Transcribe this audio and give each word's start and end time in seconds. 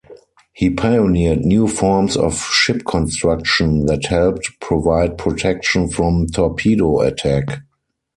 He 0.53 0.71
pioneered 0.71 1.41
new 1.45 1.67
forms 1.67 2.17
of 2.17 2.33
ship 2.35 2.85
construction 2.89 3.85
that 3.85 4.05
helped 4.07 4.49
provide 4.59 5.15
protection 5.19 5.89
from 5.91 6.25
torpedo 6.25 7.01
attack. 7.01 7.61